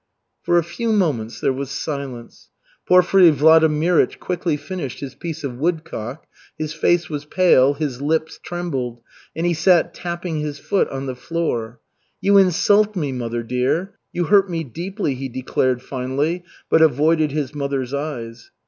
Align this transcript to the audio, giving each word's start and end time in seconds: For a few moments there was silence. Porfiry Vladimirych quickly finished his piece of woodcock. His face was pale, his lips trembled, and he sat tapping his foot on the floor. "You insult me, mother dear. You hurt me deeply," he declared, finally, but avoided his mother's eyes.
For 0.41 0.57
a 0.57 0.63
few 0.63 0.91
moments 0.91 1.39
there 1.39 1.53
was 1.53 1.69
silence. 1.69 2.49
Porfiry 2.87 3.31
Vladimirych 3.31 4.17
quickly 4.17 4.57
finished 4.57 4.99
his 4.99 5.13
piece 5.13 5.43
of 5.43 5.59
woodcock. 5.59 6.25
His 6.57 6.73
face 6.73 7.07
was 7.07 7.25
pale, 7.25 7.75
his 7.75 8.01
lips 8.01 8.39
trembled, 8.41 9.01
and 9.35 9.45
he 9.45 9.53
sat 9.53 9.93
tapping 9.93 10.39
his 10.39 10.57
foot 10.57 10.89
on 10.89 11.05
the 11.05 11.13
floor. 11.15 11.81
"You 12.19 12.39
insult 12.39 12.95
me, 12.95 13.11
mother 13.11 13.43
dear. 13.43 13.93
You 14.11 14.23
hurt 14.23 14.49
me 14.49 14.63
deeply," 14.63 15.13
he 15.13 15.29
declared, 15.29 15.83
finally, 15.83 16.43
but 16.67 16.81
avoided 16.81 17.29
his 17.31 17.53
mother's 17.53 17.93
eyes. 17.93 18.49